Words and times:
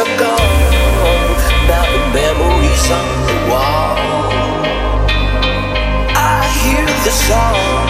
are 0.00 0.18
gone, 0.18 1.36
now 1.68 1.84
the 1.92 2.00
memories 2.14 2.90
on 2.90 3.06
the 3.28 3.36
wall. 3.50 3.98
I 6.16 6.40
hear 6.62 6.86
the 7.04 7.10
song. 7.10 7.89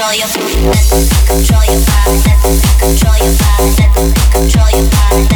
control 0.00 0.16
your 0.16 0.28
body, 0.28 1.04
control 1.28 1.64
your 1.68 1.80
body, 1.84 2.22
control 2.80 3.16
your 3.20 3.36
body, 3.36 3.68
control 4.32 4.70
your 4.72 4.88
body, 4.88 5.28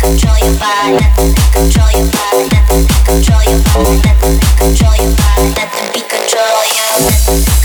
control 0.00 0.38
your 0.40 0.56
body, 0.56 1.04
control 1.20 1.20
your 1.36 1.36
body, 1.36 1.36
control 1.52 1.90
your 1.92 2.08
body, 2.08 2.48
control 3.04 3.44
your 3.44 3.60
body, 3.60 4.00
control 4.00 4.24
your 4.24 4.24
body, 4.24 4.40
control 4.56 4.96
your 4.96 5.12
body, 5.12 6.00
control 6.08 6.64
your 6.64 6.96
body, 6.96 7.55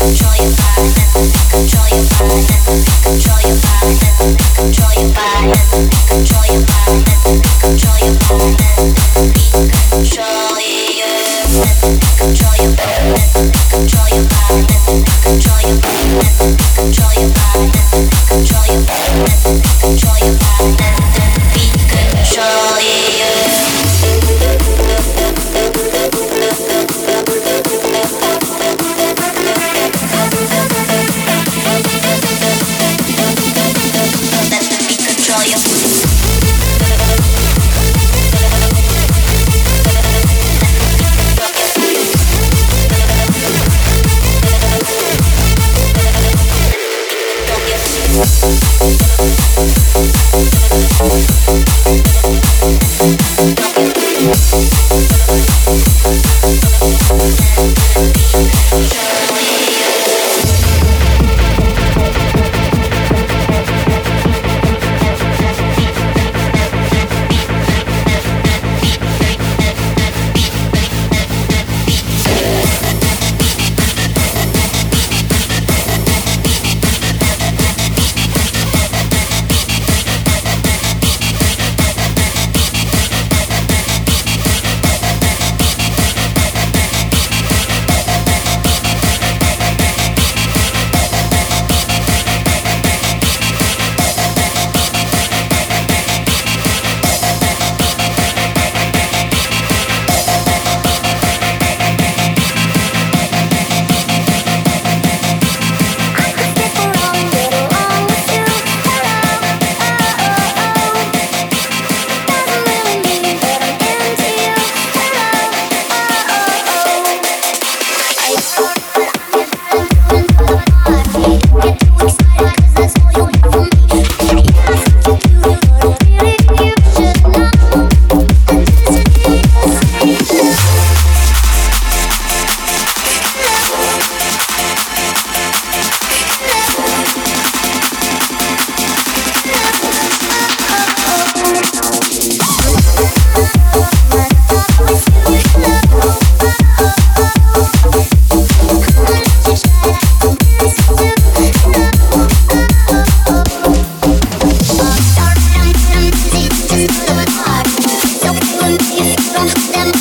them. 159.48 160.01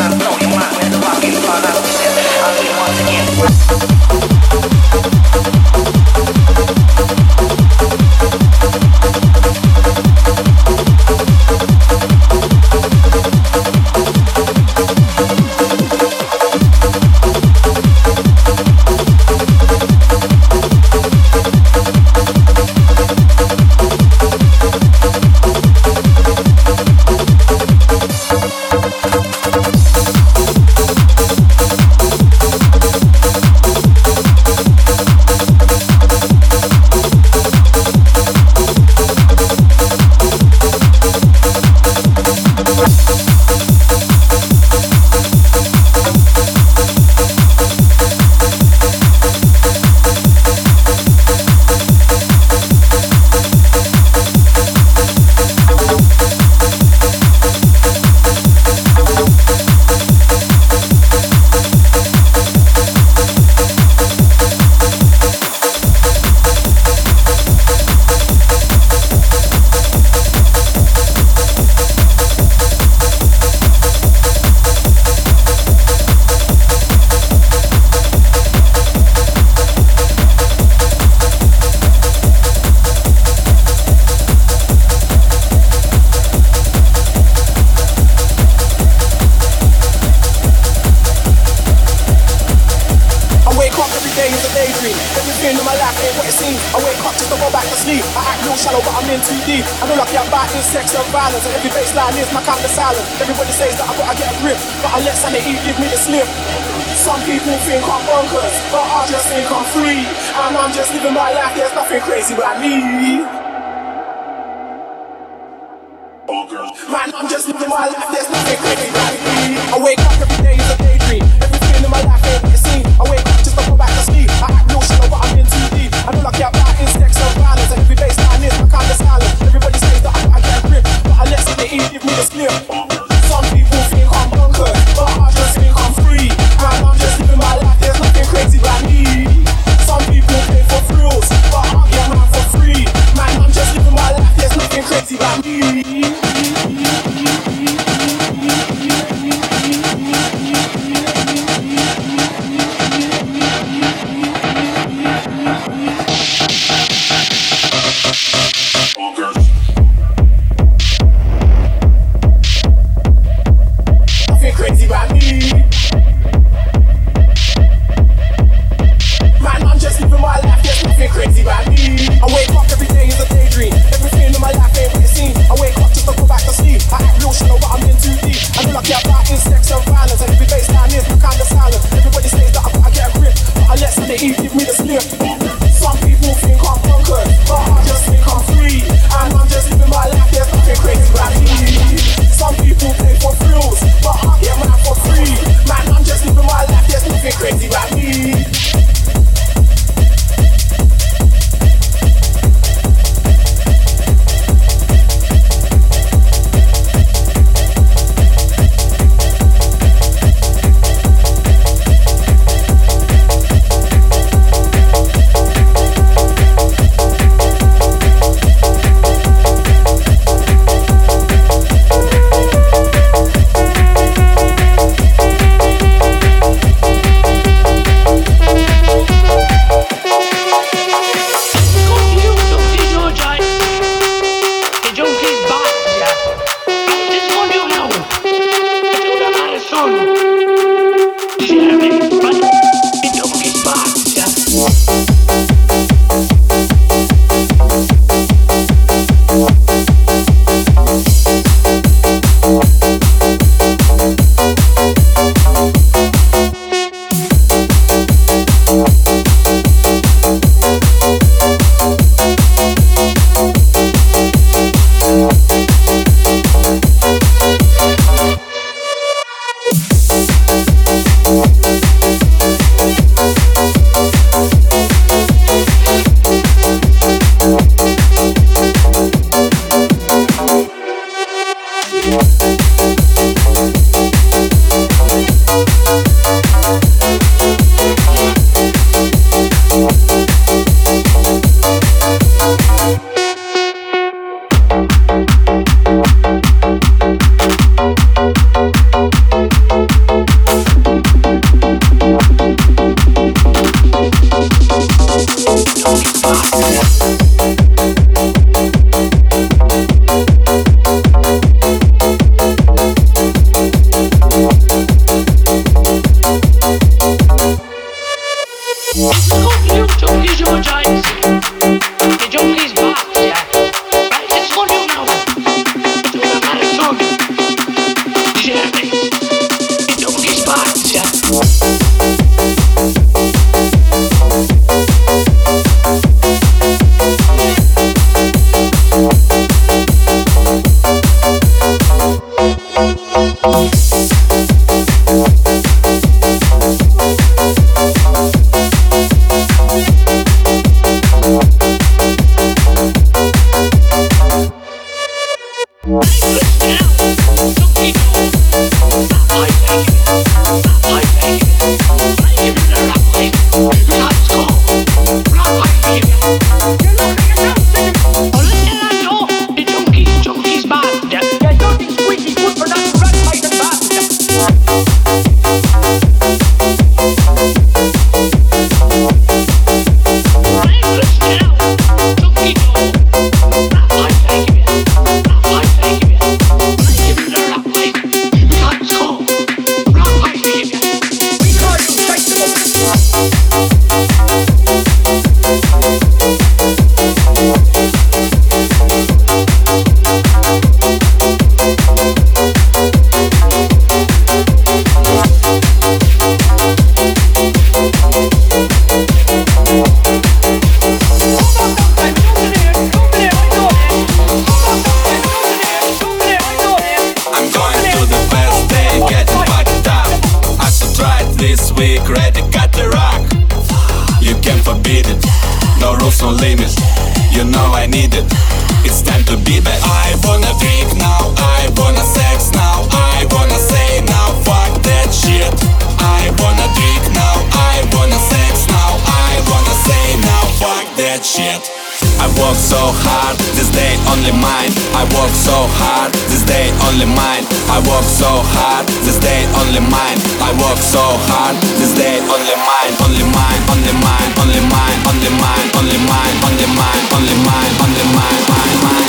only 447.01 447.15
mine. 447.15 447.45
I 447.69 447.79
work 447.89 448.03
so 448.03 448.29
hard, 448.53 448.85
this 449.01 449.17
day 449.17 449.45
only 449.57 449.79
mine. 449.79 450.17
I 450.41 450.53
work 450.61 450.77
so 450.77 451.01
hard, 451.01 451.55
this 451.79 451.93
day 451.97 452.19
only 452.21 452.55
mine. 452.61 452.93
Only 453.01 453.25
mine, 453.25 453.61
only 453.73 453.93
mine, 454.05 454.29
only 454.37 454.61
mine, 454.69 454.99
only 455.09 455.31
mine, 455.41 455.67
only 455.77 455.97
mine, 456.05 456.35
only 456.45 456.67
mine, 456.77 457.05
only 457.17 457.35
mine, 457.41 457.73
only 457.81 458.05
mine, 458.13 458.41
only 458.53 458.81
mine. 458.85 459.00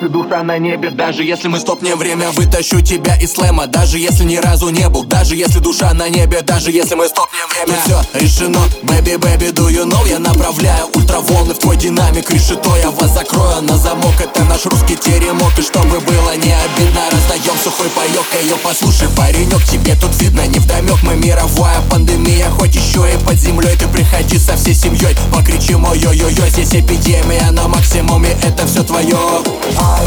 sempre 0.00 0.19
на 0.38 0.58
небе. 0.58 0.90
Даже 0.90 1.24
если 1.24 1.48
мы 1.48 1.58
стопнем 1.58 1.98
время, 1.98 2.30
вытащу 2.30 2.80
тебя 2.80 3.16
из 3.16 3.32
слэма. 3.32 3.66
Даже 3.66 3.98
если 3.98 4.24
ни 4.24 4.36
разу 4.36 4.70
не 4.70 4.88
был, 4.88 5.04
даже 5.04 5.34
если 5.34 5.58
душа 5.58 5.92
на 5.92 6.08
небе 6.08 6.40
Даже 6.42 6.70
если 6.70 6.94
мы 6.94 7.08
стопнем 7.08 7.46
время. 7.48 7.78
Все 7.84 8.20
решено, 8.20 8.60
baby, 8.82 9.18
baby, 9.18 9.52
do 9.52 9.68
you 9.68 9.84
know? 9.84 10.08
Я 10.08 10.18
направляю 10.18 10.86
ультраволны 10.94 11.54
в 11.54 11.58
твой 11.58 11.76
динамик 11.76 12.30
Решето 12.30 12.76
я 12.76 12.90
вас 12.90 13.12
закрою 13.12 13.62
на 13.62 13.76
замок. 13.76 14.14
Это 14.20 14.44
наш 14.44 14.64
русский 14.66 14.96
теремок 14.96 15.58
И 15.58 15.62
чтобы 15.62 15.98
было 16.00 16.36
не 16.36 16.54
обидно, 16.54 17.02
раздаем 17.10 17.58
сухой 17.62 17.88
паёк 17.90 18.26
Ее 18.42 18.56
послушай, 18.62 19.08
паренек, 19.16 19.64
тебе 19.64 19.94
тут 19.96 20.14
видно 20.20 20.46
не 20.46 20.58
вдомек 20.58 21.02
Мы 21.02 21.16
мировая 21.16 21.80
пандемия, 21.90 22.48
хоть 22.50 22.74
еще 22.74 23.04
и 23.12 23.24
под 23.24 23.36
землей 23.36 23.76
Ты 23.76 23.88
приходи 23.88 24.38
со 24.38 24.56
всей 24.56 24.74
семьей, 24.74 25.16
покричим 25.34 25.84
ой-ой-ой 25.84 26.50
Здесь 26.50 26.74
эпидемия 26.74 27.50
на 27.50 27.68
максимуме, 27.68 28.36
это 28.42 28.66
все 28.66 28.82
твое 28.82 29.16
I 29.78 30.06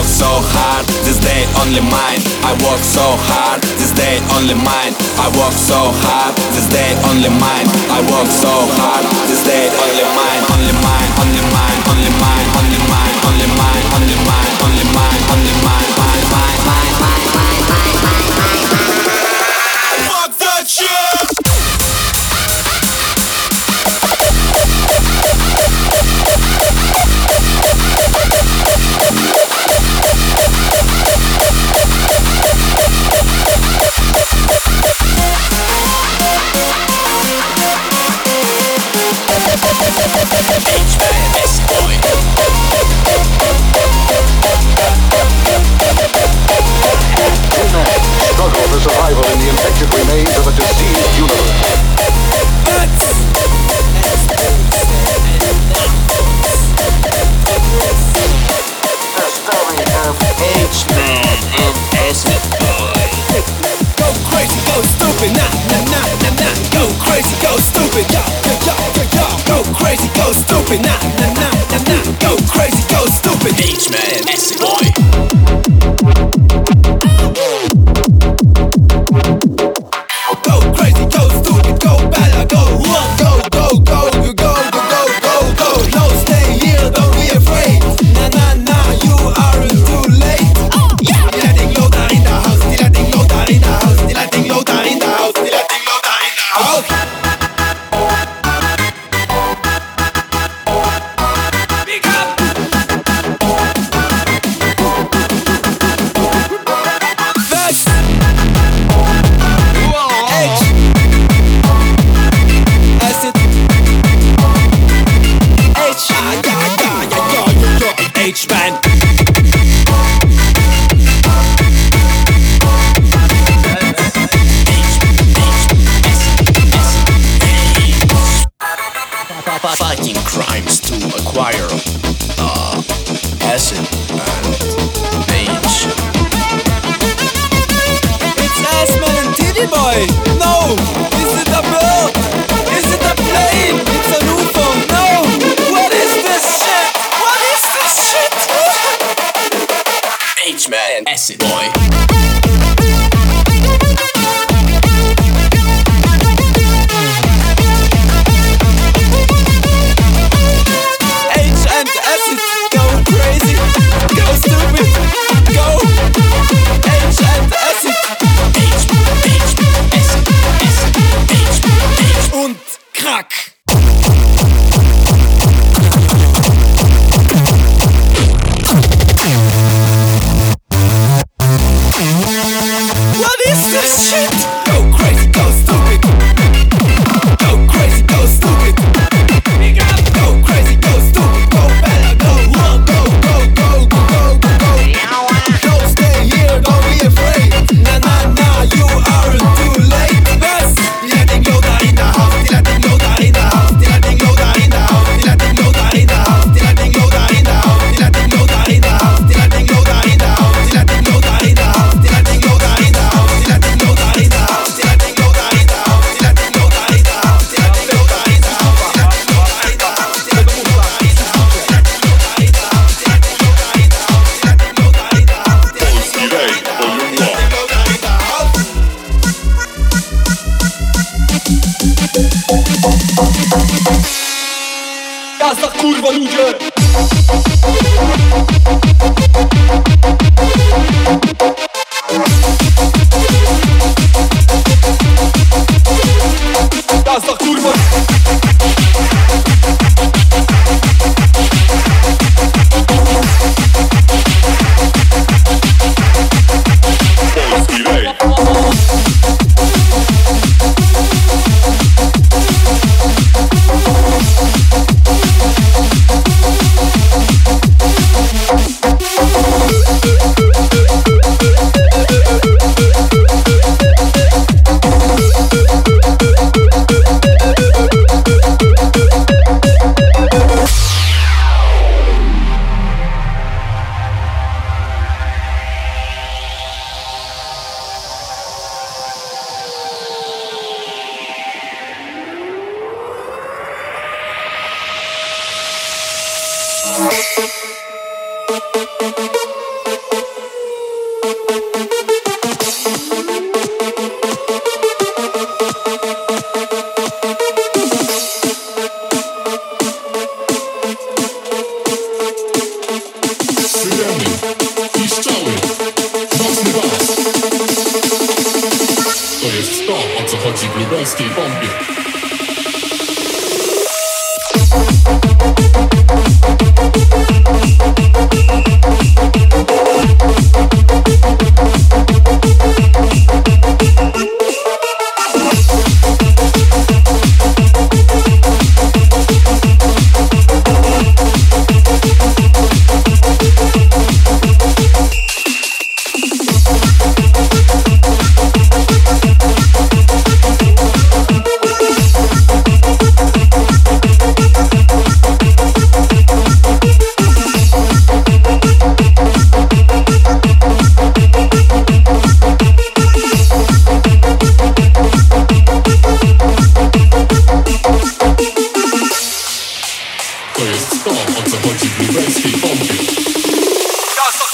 work 0.00 0.08
so 0.08 0.32
hard, 0.56 0.88
this 1.04 1.20
day 1.20 1.44
only 1.60 1.84
mine. 1.84 2.24
I 2.40 2.56
work 2.64 2.80
so 2.80 3.04
hard, 3.28 3.60
this 3.76 3.92
day 3.92 4.16
only 4.32 4.56
mine. 4.56 4.96
I 5.20 5.28
work 5.36 5.52
so 5.52 5.92
hard, 5.92 6.32
this 6.56 6.64
day 6.72 6.96
only 7.04 7.28
mine. 7.28 7.68
I 7.92 8.00
work 8.08 8.28
so 8.32 8.48
hard, 8.80 9.04
this 9.28 9.44
day 9.44 9.68
only 9.68 10.06
mine. 10.16 10.40
Only 10.56 10.72
mine, 10.80 11.10
only 11.20 11.44
mine, 11.52 11.80
only 11.92 12.12
mine, 12.16 12.48
only 12.48 12.48
mine, 12.48 12.48
only 12.56 12.80
mine, 12.88 13.16
only 13.28 13.48
mine, 13.60 13.79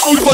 Kurwa! 0.07 0.33